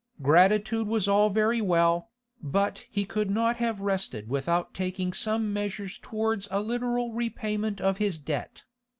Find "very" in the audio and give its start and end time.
1.29-1.61